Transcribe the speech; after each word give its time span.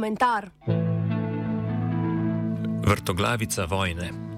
komentar. 0.00 0.48
Vrtoglavica 2.80 3.66
vojne. 3.68 4.29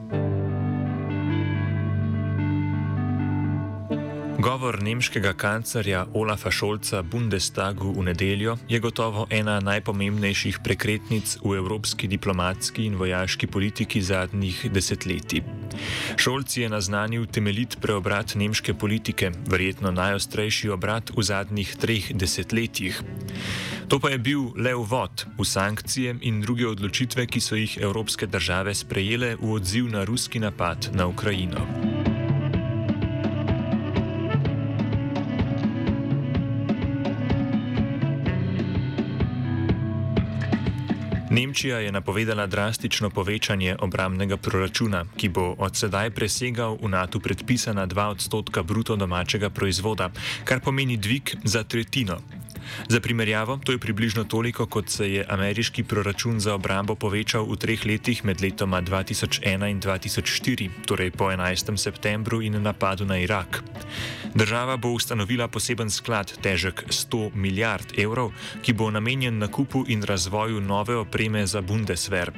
Govor 4.43 4.83
nemškega 4.83 5.33
kanclerja 5.33 6.07
Olafa 6.19 6.51
Šolca 6.51 7.03
Bundestagu 7.03 7.93
v 7.95 8.03
nedeljo 8.03 8.57
je 8.69 8.81
gotovo 8.83 9.27
ena 9.31 9.61
najpomembnejših 9.61 10.59
prekretnic 10.65 11.37
v 11.45 11.53
evropski 11.61 12.09
diplomatski 12.11 12.89
in 12.91 12.97
vojaški 12.99 13.47
politiki 13.47 14.03
zadnjih 14.03 14.65
desetletij. 14.75 15.45
Šolc 16.17 16.57
je 16.57 16.69
naznanil 16.69 17.27
temeljit 17.27 17.79
preobrat 17.81 18.35
nemške 18.35 18.75
politike, 18.75 19.31
verjetno 19.47 19.95
najostrejši 19.95 20.75
obrat 20.75 21.15
v 21.17 21.23
zadnjih 21.23 21.77
treh 21.79 22.11
desetletjih. 22.11 22.99
To 23.89 24.03
pa 24.03 24.11
je 24.11 24.19
bil 24.19 24.51
le 24.57 24.75
uvod 24.75 25.27
v 25.39 25.47
sankcije 25.47 26.19
in 26.21 26.43
druge 26.43 26.67
odločitve, 26.67 27.31
ki 27.31 27.41
so 27.41 27.55
jih 27.55 27.79
evropske 27.79 28.27
države 28.27 28.75
sprejele 28.75 29.37
v 29.39 29.55
odziv 29.55 29.87
na 29.87 30.03
ruski 30.05 30.43
napad 30.43 30.91
na 30.99 31.07
Ukrajino. 31.07 32.02
Nemčija 41.33 41.79
je 41.79 41.93
napovedala 41.93 42.47
drastično 42.47 43.11
povečanje 43.11 43.77
obramnega 43.81 44.37
proračuna, 44.37 45.05
ki 45.17 45.29
bo 45.29 45.55
od 45.59 45.77
sedaj 45.77 46.11
presegal 46.11 46.77
v 46.77 46.91
NATO 46.93 47.21
predpisana 47.25 47.87
2 47.87 48.05
odstotka 48.13 48.63
bruto 48.63 48.97
domačega 48.97 49.49
proizvoda, 49.51 50.11
kar 50.45 50.61
pomeni 50.61 50.97
dvig 50.97 51.33
za 51.45 51.65
tretjino. 51.65 52.21
Za 52.89 53.01
primerjavo, 53.01 53.61
to 53.65 53.73
je 53.73 53.79
približno 53.79 54.25
toliko, 54.25 54.67
kot 54.67 54.89
se 54.89 55.13
je 55.13 55.27
ameriški 55.29 55.85
proračun 55.85 56.41
za 56.41 56.55
obrambo 56.55 56.95
povečal 56.95 57.47
v 57.47 57.57
treh 57.57 57.87
letih 57.87 58.25
med 58.25 58.41
letoma 58.41 58.83
2001 58.83 59.71
in 59.71 59.81
2004, 59.81 60.71
torej 60.87 61.11
po 61.11 61.31
11. 61.31 61.77
septembru 61.77 62.43
in 62.43 62.63
napadu 62.63 63.05
na 63.05 63.19
Irak. 63.19 63.63
Država 64.35 64.77
bo 64.77 64.89
ustanovila 64.97 65.49
poseben 65.49 65.91
sklad, 65.91 66.33
težek 66.43 66.85
100 66.89 67.31
milijard 67.35 67.99
evrov, 67.99 68.33
ki 68.63 68.73
bo 68.73 68.91
namenjen 68.91 69.39
nakupu 69.39 69.85
in 69.89 70.03
razvoju 70.03 70.61
nove 70.61 70.97
opreme 70.97 71.47
za 71.47 71.61
Bundeswehr. 71.61 72.33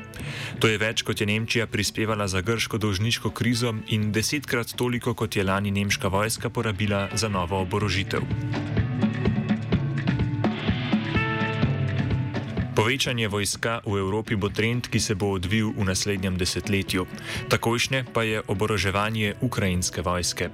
To 0.59 0.69
je 0.69 0.79
več, 0.79 1.03
kot 1.03 1.21
je 1.21 1.27
Nemčija 1.27 1.67
prispevala 1.67 2.29
za 2.29 2.41
grško 2.41 2.79
dolžniško 2.79 3.31
krizo 3.31 3.75
in 3.89 4.11
desetkrat 4.13 4.75
toliko, 4.77 5.15
kot 5.15 5.37
je 5.37 5.45
lani 5.45 5.71
nemška 5.71 6.09
vojska 6.09 6.51
porabila 6.51 7.09
za 7.15 7.29
novo 7.29 7.63
oborožitev. 7.63 8.74
Povečanje 12.75 13.31
vojska 13.31 13.87
v 13.87 14.03
Evropi 14.03 14.35
bo 14.35 14.51
trend, 14.51 14.91
ki 14.91 14.99
se 14.99 15.15
bo 15.15 15.39
odvil 15.39 15.71
v 15.79 15.87
naslednjem 15.87 16.35
desetletju. 16.35 17.07
Takojšnje 17.47 18.11
pa 18.11 18.27
je 18.27 18.43
oboroževanje 18.51 19.39
ukrajinske 19.47 20.03
vojske. 20.03 20.51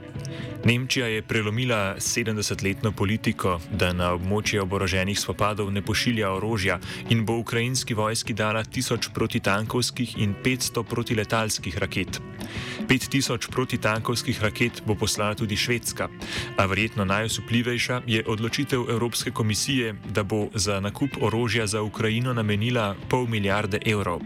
Nemčija 0.60 1.08
je 1.08 1.24
prelomila 1.24 1.96
70-letno 1.96 2.92
politiko, 2.92 3.56
da 3.72 3.96
na 3.96 4.12
območje 4.12 4.60
oboroženih 4.60 5.16
spopadov 5.16 5.72
ne 5.72 5.80
pošilja 5.80 6.28
orožja 6.36 6.76
in 7.08 7.24
bo 7.24 7.40
ukrajinski 7.40 7.96
vojski 7.96 8.36
dala 8.36 8.68
1000 8.68 9.16
protitankovskih 9.16 10.20
in 10.20 10.36
500 10.44 10.84
protiletalskih 10.84 11.78
raket. 11.80 12.20
5000 12.84 13.48
protitankovskih 13.48 14.36
raket 14.44 14.84
bo 14.84 14.92
poslala 14.92 15.34
tudi 15.34 15.56
Švedska, 15.56 16.12
a 16.56 16.66
verjetno 16.68 17.08
najosupljivejša 17.08 18.02
je 18.06 18.24
odločitev 18.28 18.92
Evropske 18.92 19.30
komisije, 19.30 19.96
da 20.12 20.22
bo 20.22 20.52
za 20.54 20.80
nakup 20.80 21.16
orožja 21.24 21.64
za 21.66 21.80
Ukrajino 21.82 22.09
namenila 22.34 22.96
pol 23.08 23.26
milijarde 23.30 23.78
evrov. 23.86 24.20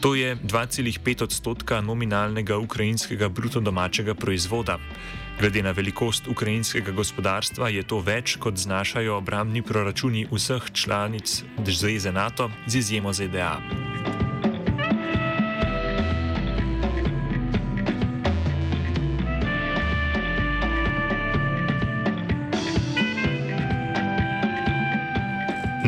To 0.00 0.14
je 0.14 0.36
2,5 0.36 1.22
odstotka 1.22 1.80
nominalnega 1.80 2.58
ukrajinskega 2.58 3.28
bruto 3.28 3.60
domačega 3.60 4.14
proizvoda. 4.14 4.78
Glede 5.40 5.62
na 5.62 5.70
velikost 5.70 6.28
ukrajinskega 6.28 6.92
gospodarstva 6.92 7.68
je 7.68 7.82
to 7.82 8.00
več, 8.00 8.36
kot 8.36 8.56
znašajo 8.56 9.16
obrambni 9.16 9.62
proračuni 9.62 10.26
vseh 10.32 10.70
članic 10.72 11.42
Zveze 11.66 12.12
NATO, 12.12 12.50
z 12.66 12.76
izjemo 12.76 13.12
ZDA. 13.12 14.25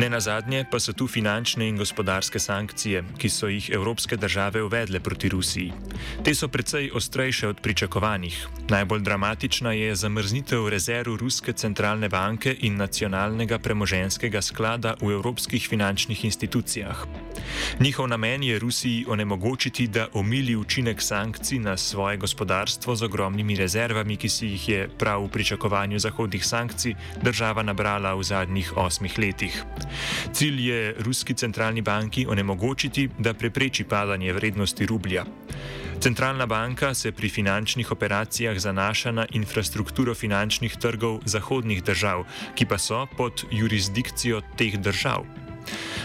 Ne 0.09 0.17
na 0.17 0.19
zadnje 0.19 0.65
pa 0.65 0.79
so 0.81 0.89
tu 0.93 1.05
finančne 1.07 1.67
in 1.69 1.77
gospodarske 1.77 2.39
sankcije, 2.41 3.03
ki 3.21 3.29
so 3.29 3.45
jih 3.47 3.69
evropske 3.69 4.17
države 4.17 4.63
uvedle 4.63 4.99
proti 4.99 5.29
Rusiji. 5.29 5.73
Te 6.25 6.33
so 6.35 6.47
precej 6.47 6.89
ostrejše 6.93 7.47
od 7.47 7.61
pričakovanih. 7.61 8.47
Najbolj 8.69 9.01
dramatična 9.05 9.73
je 9.73 9.95
zamrznitev 9.95 10.67
rezerv 10.69 11.15
Ruske 11.15 11.53
centralne 11.53 12.09
banke 12.09 12.55
in 12.59 12.77
nacionalnega 12.77 13.59
premoženskega 13.59 14.41
sklada 14.41 14.95
v 15.01 15.11
evropskih 15.13 15.67
finančnih 15.69 16.25
institucijah. 16.25 17.05
Njihov 17.79 18.07
namen 18.07 18.43
je 18.43 18.59
Rusiji 18.59 19.05
onemogočiti, 19.07 19.87
da 19.87 20.07
omili 20.13 20.55
učinek 20.55 21.01
sankcij 21.01 21.59
na 21.59 21.77
svoje 21.77 22.17
gospodarstvo 22.17 22.95
z 22.95 23.03
ogromnimi 23.03 23.55
rezervami, 23.55 24.17
ki 24.17 24.29
si 24.29 24.47
jih 24.47 24.69
je 24.69 24.89
prav 24.89 25.23
v 25.23 25.29
pričakovanju 25.29 25.99
zahodnih 25.99 26.45
sankcij 26.45 26.95
država 27.21 27.63
nabrala 27.63 28.15
v 28.15 28.23
zadnjih 28.23 28.73
osmih 28.77 29.19
letih. 29.19 29.63
Cilj 30.33 30.67
je 30.69 30.95
ruski 30.99 31.33
centralni 31.33 31.81
banki 31.81 32.25
onemogočiti, 32.29 33.09
da 33.19 33.33
prepreči 33.33 33.83
padanje 33.83 34.33
vrednosti 34.33 34.85
rublja. 34.85 35.25
Centralna 35.99 36.45
banka 36.45 36.93
se 36.93 37.11
pri 37.11 37.29
finančnih 37.29 37.91
operacijah 37.91 38.59
zanaša 38.59 39.11
na 39.11 39.25
infrastrukturo 39.31 40.15
finančnih 40.15 40.77
trgov 40.79 41.19
zahodnih 41.25 41.83
držav, 41.83 42.23
ki 42.55 42.65
pa 42.65 42.77
so 42.77 43.05
pod 43.17 43.43
jurisdikcijo 43.51 44.41
teh 44.55 44.79
držav. 44.79 45.25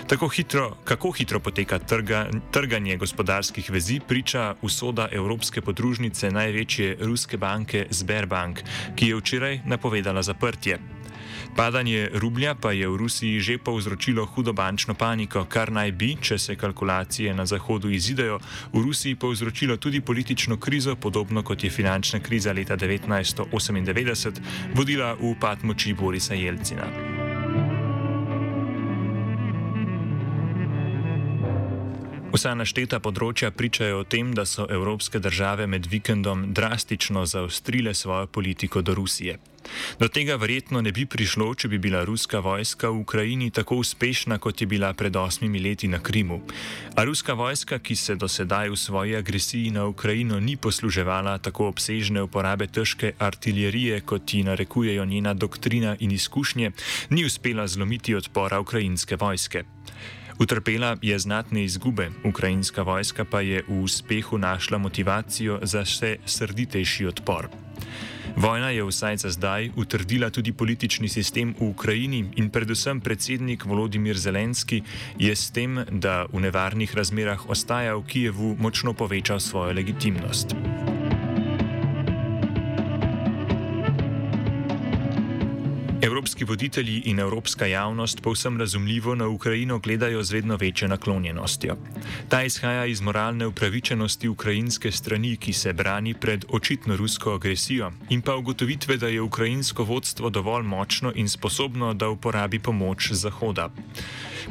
Tako 0.06 0.28
hitro, 0.28 0.76
kako 0.84 1.10
hitro 1.10 1.40
poteka 1.40 1.78
trga, 1.78 2.26
trganje 2.50 2.96
gospodarskih 2.96 3.70
vezi, 3.70 4.00
priča 4.08 4.54
usoda 4.62 5.08
evropske 5.12 5.60
podružnice 5.60 6.30
največje 6.30 6.96
ruske 7.00 7.36
banke 7.36 7.86
Sberbank, 7.90 8.60
ki 8.96 9.08
je 9.08 9.16
včeraj 9.16 9.60
napovedala 9.64 10.22
zaprtje. 10.22 10.78
Padanje 11.56 12.10
rublja 12.14 12.54
pa 12.54 12.72
je 12.72 12.88
v 12.88 12.96
Rusiji 12.96 13.40
že 13.40 13.58
povzročilo 13.58 14.26
hudo 14.26 14.52
bančno 14.52 14.94
paniko, 14.94 15.44
kar 15.46 15.70
naj 15.70 15.92
bi, 15.92 16.16
če 16.18 16.38
se 16.38 16.56
kalkulacije 16.58 17.34
na 17.34 17.46
Zahodu 17.46 17.90
izidejo, 17.90 18.40
v 18.72 18.82
Rusiji 18.82 19.14
povzročilo 19.14 19.76
tudi 19.76 20.00
politično 20.00 20.56
krizo, 20.56 20.96
podobno 20.96 21.42
kot 21.42 21.64
je 21.64 21.70
finančna 21.70 22.18
kriza 22.20 22.52
leta 22.52 22.76
1998 22.76 24.42
vodila 24.74 25.14
v 25.14 25.30
upad 25.30 25.62
moči 25.62 25.94
Borisa 25.94 26.34
Jelcina. 26.34 26.90
Vsa 32.34 32.50
našteta 32.58 32.98
področja 32.98 33.54
pričajo 33.54 34.02
o 34.02 34.04
tem, 34.04 34.34
da 34.34 34.42
so 34.42 34.66
evropske 34.66 35.22
države 35.22 35.70
med 35.70 35.86
vikendom 35.86 36.50
drastično 36.50 37.26
zaostrile 37.30 37.94
svojo 37.94 38.26
politiko 38.26 38.82
do 38.82 38.94
Rusije. 38.98 39.53
Do 39.98 40.08
tega 40.08 40.36
verjetno 40.36 40.80
ne 40.80 40.92
bi 40.92 41.06
prišlo, 41.06 41.54
če 41.54 41.68
bi 41.68 41.78
bila 41.78 42.04
ruska 42.04 42.40
vojska 42.40 42.90
v 42.90 43.00
Ukrajini 43.04 43.50
tako 43.50 43.76
uspešna, 43.82 44.38
kot 44.38 44.60
je 44.60 44.66
bila 44.66 44.92
pred 44.94 45.16
osmimi 45.16 45.60
leti 45.60 45.88
na 45.88 45.98
Krimu. 45.98 46.40
A 46.96 47.04
ruska 47.04 47.34
vojska, 47.34 47.78
ki 47.78 47.96
se 47.96 48.14
do 48.14 48.28
sedaj 48.28 48.70
v 48.70 48.76
svoji 48.76 49.16
agresiji 49.16 49.70
na 49.70 49.86
Ukrajino 49.86 50.40
ni 50.40 50.56
posluževala 50.56 51.38
tako 51.38 51.68
obsežne 51.68 52.22
uporabe 52.22 52.66
težke 52.66 53.14
artilerije, 53.18 54.00
kot 54.00 54.34
ji 54.34 54.42
narekujejo 54.42 55.04
njena 55.04 55.34
doktrina 55.34 55.96
in 56.00 56.10
izkušnje, 56.10 56.70
ni 57.10 57.24
uspela 57.24 57.66
zlomiti 57.66 58.14
odpora 58.14 58.60
ukrajinske 58.60 59.16
vojske. 59.16 59.64
Utrpela 60.38 60.96
je 61.02 61.18
znatne 61.18 61.64
izgube, 61.64 62.10
ukrajinska 62.24 62.82
vojska 62.82 63.24
pa 63.24 63.40
je 63.40 63.62
v 63.68 63.82
uspehu 63.82 64.38
našla 64.38 64.78
motivacijo 64.78 65.60
za 65.62 65.82
vse 65.86 66.16
srditejši 66.26 67.06
odpor. 67.06 67.48
Vojna 68.36 68.70
je 68.70 68.84
vsaj 68.84 69.16
za 69.16 69.30
zdaj 69.30 69.70
utrdila 69.76 70.30
tudi 70.30 70.52
politični 70.52 71.08
sistem 71.08 71.54
v 71.60 71.68
Ukrajini 71.70 72.24
in 72.36 72.50
predvsem 72.50 73.00
predsednik 73.00 73.64
Volodimir 73.64 74.18
Zelenski 74.18 74.82
je 75.18 75.36
s 75.36 75.50
tem, 75.50 75.84
da 75.90 76.26
v 76.32 76.40
nevarnih 76.40 76.94
razmerah 76.94 77.48
ostaja 77.48 77.94
v 77.94 78.02
Kijevu, 78.06 78.56
močno 78.58 78.92
povečal 78.92 79.40
svojo 79.40 79.72
legitimnost. 79.72 80.54
Evropski 86.24 86.44
voditelji 86.44 87.02
in 87.04 87.18
evropska 87.18 87.66
javnost 87.66 88.20
povsem 88.22 88.58
razumljivo 88.58 89.14
na 89.14 89.28
Ukrajino 89.28 89.78
gledajo 89.78 90.22
z 90.22 90.32
vedno 90.32 90.56
večjo 90.56 90.88
naklonjenostjo. 90.88 91.76
Ta 92.28 92.42
izhaja 92.42 92.86
iz 92.86 93.00
moralne 93.00 93.46
upravičenosti 93.46 94.28
ukrajinske 94.28 94.92
strani, 94.92 95.36
ki 95.36 95.52
se 95.52 95.72
brani 95.72 96.14
pred 96.14 96.44
očitno 96.48 96.96
rusko 96.96 97.34
agresijo, 97.34 97.92
in 98.08 98.22
pa 98.22 98.36
ugotovitve, 98.36 98.96
da 98.96 99.08
je 99.08 99.20
ukrajinsko 99.20 99.84
vodstvo 99.84 100.30
dovolj 100.30 100.62
močno 100.62 101.12
in 101.14 101.28
sposobno, 101.28 101.94
da 101.94 102.08
uporabi 102.08 102.58
pomoč 102.58 103.12
Zahoda. 103.12 103.68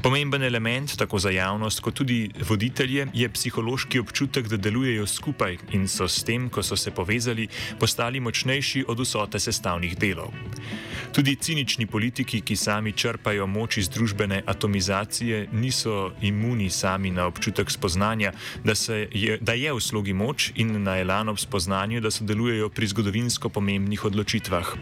Pomemben 0.02 0.44
element, 0.44 0.98
tako 0.98 1.20
za 1.20 1.30
javnost, 1.30 1.80
kot 1.80 1.94
tudi 1.94 2.30
voditelje, 2.50 3.08
je 3.14 3.30
psihološki 3.30 4.00
občutek, 4.00 4.48
da 4.48 4.58
delujejo 4.58 5.08
skupaj 5.08 5.58
in 5.72 5.88
so 5.88 6.08
s 6.08 6.24
tem, 6.24 6.50
ko 6.50 6.64
so 6.64 6.76
se 6.76 6.92
povezali, 6.92 7.48
postali 7.80 8.20
močnejši 8.20 8.86
od 8.88 9.00
vsote 9.00 9.40
sestavnih 9.40 9.98
delov. 9.98 10.34
Tudi 11.14 11.36
cinični 11.36 11.86
politiki, 11.86 12.40
ki 12.42 12.56
sami 12.58 12.92
črpajo 12.98 13.46
moč 13.48 13.78
iz 13.78 13.90
družbene 13.94 14.42
atomizacije, 14.50 15.48
niso 15.54 16.12
imuni 16.22 16.70
sami 16.74 17.12
na 17.12 17.28
občutek 17.30 17.70
spoznanja, 17.72 18.32
da, 18.64 18.74
je, 19.14 19.38
da 19.38 19.54
je 19.54 19.74
v 19.74 19.82
slogi 19.82 20.14
moč 20.14 20.50
in 20.56 20.82
na 20.84 20.98
elano 20.98 21.36
spoznanju, 21.38 22.02
da 22.02 22.12
sodelujejo 22.12 22.70
pri 22.70 22.88
zgodovinsko 22.88 23.50
pomembnih 23.50 24.06
odločitvah. 24.06 24.74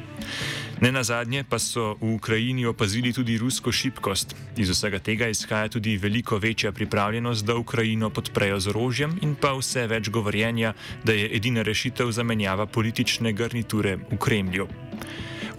Ne 0.81 0.91
na 0.91 1.03
zadnje 1.03 1.43
pa 1.43 1.59
so 1.59 1.97
v 1.99 2.15
Ukrajini 2.15 2.65
opazili 2.65 3.11
tudi 3.13 3.35
rusko 3.37 3.71
šibkost. 3.71 4.31
Iz 4.57 4.71
vsega 4.71 4.99
tega 5.03 5.27
izhaja 5.27 5.67
tudi 5.67 5.97
veliko 5.97 6.37
večja 6.37 6.71
pripravljenost, 6.71 7.45
da 7.45 7.59
Ukrajino 7.59 8.09
podprejo 8.09 8.59
z 8.59 8.71
orožjem 8.71 9.19
in 9.21 9.35
pa 9.35 9.51
vse 9.59 9.83
več 9.87 10.09
govorjenja, 10.09 10.73
da 11.03 11.11
je 11.11 11.27
edina 11.35 11.61
rešitev 11.61 12.11
zamenjava 12.11 12.65
politične 12.65 13.33
garniture 13.33 13.97
v 14.11 14.17
Kremlju. 14.17 14.67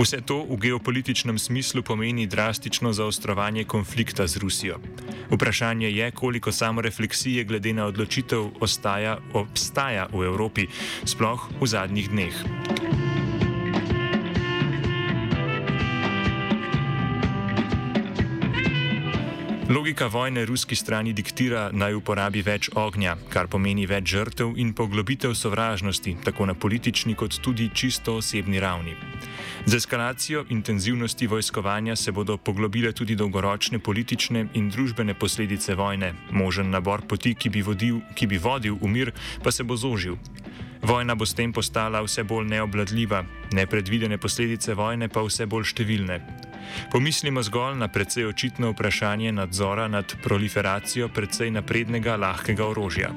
Vse 0.03 0.19
to 0.19 0.43
v 0.51 0.59
geopolitičnem 0.59 1.39
smislu 1.39 1.83
pomeni 1.87 2.27
drastično 2.27 2.91
zaostrovanje 2.91 3.63
konflikta 3.71 4.27
z 4.27 4.43
Rusijo. 4.43 4.81
Vprašanje 5.31 5.91
je, 5.91 6.11
koliko 6.11 6.53
samorefleksije 6.53 7.45
glede 7.45 7.71
na 7.73 7.87
odločitev 7.87 8.59
ostaja, 8.59 9.19
obstaja 9.33 10.09
v 10.11 10.27
Evropi, 10.27 10.67
sploh 11.07 11.47
v 11.61 11.67
zadnjih 11.71 12.11
dneh. 12.11 12.35
Logika 19.73 20.07
vojne 20.07 20.45
ruski 20.45 20.77
strani 20.77 21.13
diktira 21.17 21.71
naj 21.73 21.95
uporabi 21.97 22.43
več 22.45 22.67
ognja, 22.77 23.15
kar 23.33 23.47
pomeni 23.49 23.87
več 23.89 24.11
žrtev 24.13 24.59
in 24.61 24.75
poglobitev 24.77 25.33
sovražnosti, 25.33 26.13
tako 26.27 26.45
na 26.51 26.55
politični 26.55 27.15
kot 27.17 27.39
tudi 27.41 27.71
čisto 27.73 28.19
osebni 28.21 28.61
ravni. 28.61 28.93
Z 29.65 29.81
eskalacijo 29.81 30.45
intenzivnosti 30.53 31.27
vojskovanja 31.27 31.97
se 31.97 32.13
bodo 32.13 32.37
poglobile 32.37 32.93
tudi 32.93 33.17
dolgoročne 33.17 33.79
politične 33.79 34.45
in 34.61 34.69
družbene 34.69 35.15
posledice 35.15 35.75
vojne. 35.75 36.13
Možen 36.31 36.69
nabor 36.71 37.07
poti, 37.09 37.33
ki 37.35 37.49
bi, 37.49 37.65
vodil, 37.65 38.05
ki 38.15 38.29
bi 38.29 38.37
vodil 38.37 38.77
v 38.77 38.93
mir, 38.93 39.17
pa 39.43 39.51
se 39.51 39.65
bo 39.65 39.77
zožil. 39.77 40.21
Vojna 40.83 41.15
bo 41.15 41.25
s 41.25 41.33
tem 41.33 41.53
postala 41.53 42.05
vse 42.05 42.29
bolj 42.29 42.51
neobladljiva, 42.53 43.25
nepredvidene 43.57 44.21
posledice 44.21 44.75
vojne 44.75 45.09
pa 45.09 45.25
vse 45.25 45.49
bolj 45.49 45.71
številne. 45.73 46.52
Pomislimo 46.91 47.43
zgolj 47.43 47.77
na 47.77 47.89
precej 47.89 48.27
očitno 48.27 48.71
vprašanje 48.71 49.33
nadzora 49.33 49.89
nad 49.89 50.15
proliferacijo 50.23 51.09
precej 51.09 51.51
naprednega 51.51 52.17
lahkega 52.17 52.67
orožja. 52.67 53.11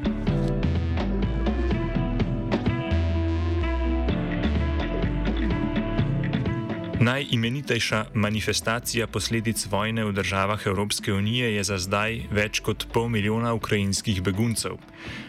Najimenitejša 7.00 8.06
manifestacija 8.14 9.08
posledic 9.08 9.66
vojne 9.68 10.06
v 10.06 10.12
državah 10.12 10.62
Evropske 10.66 11.14
unije 11.14 11.56
je 11.56 11.64
za 11.64 11.78
zdaj 11.78 12.22
več 12.32 12.62
kot 12.64 12.86
pol 12.94 13.10
milijona 13.12 13.54
ukrajinskih 13.54 14.22
beguncev. 14.24 14.78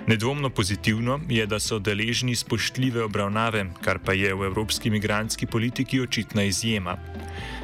Nedvomno 0.06 0.50
pozitivno 0.50 1.20
je, 1.28 1.46
da 1.46 1.58
so 1.58 1.78
deležni 1.78 2.36
spoštljive 2.36 3.02
obravnave, 3.02 3.64
kar 3.82 3.98
pa 3.98 4.14
je 4.14 4.34
v 4.34 4.46
evropski 4.46 4.90
migranski 4.90 5.46
politiki 5.46 6.00
očitna 6.00 6.44
izjema. 6.46 6.96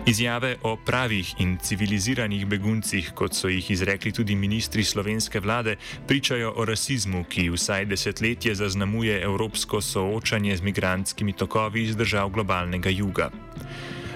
Izjave 0.07 0.57
o 0.63 0.77
pravih 0.77 1.35
in 1.39 1.59
civiliziranih 1.63 2.47
beguncih, 2.47 3.13
kot 3.15 3.39
so 3.39 3.49
jih 3.49 3.71
izrekli 3.71 4.13
tudi 4.13 4.35
ministri 4.35 4.85
slovenske 4.85 5.41
vlade, 5.41 5.77
pričajo 6.09 6.53
o 6.57 6.65
rasizmu, 6.65 7.25
ki 7.25 7.51
vsaj 7.55 7.87
desetletje 7.87 8.55
zaznamuje 8.55 9.23
evropsko 9.23 9.81
soočanje 9.81 10.57
z 10.57 10.63
migranskimi 10.63 11.33
tokovi 11.33 11.83
iz 11.85 11.97
držav 11.97 12.35
globalnega 12.35 12.91
juga. 12.91 13.31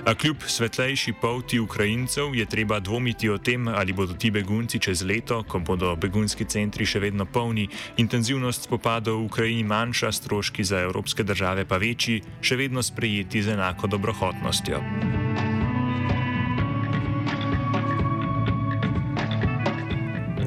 A 0.07 0.15
kljub 0.15 0.37
svetlejši 0.47 1.13
polti 1.21 1.59
Ukrajincev 1.59 2.35
je 2.35 2.47
treba 2.47 2.79
dvomiti 2.81 3.29
o 3.29 3.39
tem, 3.39 3.69
ali 3.69 3.93
bodo 3.93 4.15
ti 4.15 4.31
begunci 4.31 4.79
čez 4.79 5.03
leto, 5.03 5.43
ko 5.43 5.59
bodo 5.59 5.97
begunski 5.97 6.47
centri 6.47 6.87
še 6.87 7.03
vedno 7.03 7.27
polni, 7.27 7.67
intenzivnost 7.99 8.71
spopadov 8.71 9.19
v 9.19 9.27
Ukrajini 9.27 9.67
manjša, 9.67 10.13
stroški 10.13 10.65
za 10.65 10.87
evropske 10.87 11.27
države 11.27 11.67
pa 11.67 11.83
večji, 11.83 12.23
še 12.41 12.57
vedno 12.57 12.87
sprejeti 12.87 13.43
z 13.43 13.59
enako 13.59 13.91
dobrohotnostjo. 13.91 15.16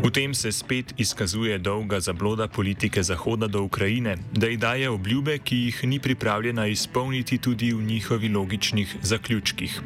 V 0.10 0.12
tem 0.12 0.34
se 0.34 0.50
spet 0.52 0.94
izkazuje 0.98 1.58
dolga 1.62 2.00
zabloda 2.00 2.48
politike 2.48 3.04
Zahoda 3.04 3.48
do 3.48 3.62
Ukrajine, 3.62 4.18
da 4.34 4.48
ji 4.48 4.58
daje 4.58 4.90
obljube, 4.90 5.38
ki 5.38 5.56
jih 5.56 5.84
ni 5.84 6.00
pripravljena 6.00 6.66
izpolniti 6.68 7.38
tudi 7.38 7.70
v 7.74 7.84
njihovi 7.84 8.30
logičnih 8.30 8.96
zaključkih. 9.02 9.82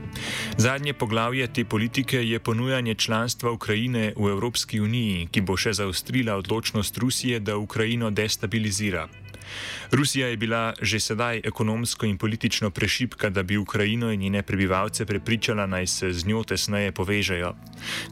Zadnje 0.58 0.94
poglavje 0.94 1.48
te 1.48 1.66
politike 1.66 2.24
je 2.24 2.40
ponujanje 2.40 2.96
članstva 2.96 3.52
Ukrajine 3.52 4.14
v 4.16 4.30
Evropski 4.32 4.80
uniji, 4.80 5.28
ki 5.32 5.42
bo 5.42 5.58
še 5.58 5.74
zaostrila 5.74 6.40
odločnost 6.40 6.98
Rusije, 6.98 7.40
da 7.40 7.58
Ukrajino 7.58 8.12
destabilizira. 8.12 9.10
Rusija 9.92 10.28
je 10.28 10.38
bila 10.38 10.74
že 10.82 11.00
sedaj 11.00 11.42
ekonomsko 11.44 12.06
in 12.06 12.18
politično 12.18 12.70
prešipka, 12.70 13.30
da 13.30 13.44
bi 13.44 13.58
Ukrajino 13.58 14.12
in 14.12 14.20
njene 14.20 14.42
prebivalce 14.44 15.06
prepričala 15.06 15.66
naj 15.66 15.88
se 15.88 16.14
z 16.14 16.26
njo 16.26 16.44
tesneje 16.44 16.92
povežejo. 16.92 17.54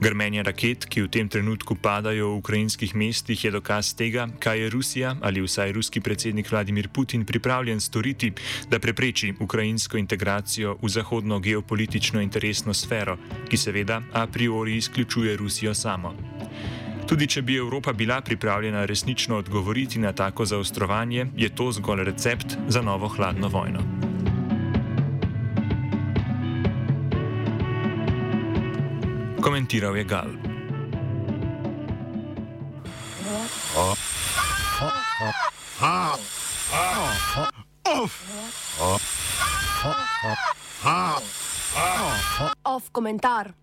Grmenje 0.02 0.44
raket, 0.44 0.86
ki 0.86 1.02
v 1.02 1.08
tem 1.08 1.30
trenutku 1.30 1.76
padajo 1.76 2.28
v 2.28 2.38
ukrajinskih 2.38 2.96
mestih, 2.96 3.46
je 3.46 3.52
dokaz 3.52 3.94
tega, 3.96 4.28
kaj 4.40 4.60
je 4.60 4.70
Rusija 4.70 5.16
ali 5.22 5.42
vsaj 5.42 5.72
ruski 5.72 6.02
predsednik 6.02 6.52
Vladimir 6.52 6.90
Putin 6.90 7.26
pripravljen 7.26 7.82
storiti, 7.82 8.34
da 8.70 8.80
prepreči 8.80 9.34
ukrajinsko 9.40 9.98
integracijo 9.98 10.78
v 10.82 10.90
zahodno 10.90 11.40
geopolitično 11.40 12.22
interesno 12.22 12.74
sfero, 12.74 13.18
ki 13.50 13.58
seveda 13.58 14.02
a 14.14 14.28
priori 14.28 14.78
izključuje 14.78 15.38
Rusijo 15.38 15.74
samo. 15.74 16.31
Tudi 17.12 17.26
če 17.28 17.42
bi 17.44 17.58
Evropa 17.60 17.92
bila 17.94 18.22
pripravljena 18.24 18.86
resnično 18.88 19.36
odgovoriti 19.38 20.00
na 20.00 20.14
tako 20.16 20.46
zaostrovanje, 20.46 21.26
je 21.36 21.50
to 21.56 21.66
zgolj 21.72 22.06
recept 22.08 22.56
za 22.68 22.82
novo 22.82 23.08
hladno 23.08 23.48
vojno. 23.52 23.80
Komentiral 29.44 29.98
je 29.98 30.04
Gal. 30.04 30.32
Off 42.64 42.90
komentar. 42.92 43.62